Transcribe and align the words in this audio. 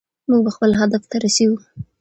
موږ 0.29 0.41
به 0.45 0.51
خپل 0.55 0.71
هدف 0.79 1.03
ته 1.11 1.17
رسیږو. 1.23 1.57